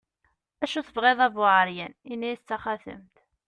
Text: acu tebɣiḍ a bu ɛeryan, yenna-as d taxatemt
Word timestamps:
acu 0.63 0.79
tebɣiḍ 0.87 1.19
a 1.27 1.29
bu 1.33 1.43
ɛeryan, 1.57 1.93
yenna-as 2.09 2.41
d 2.41 2.45
taxatemt 2.49 3.15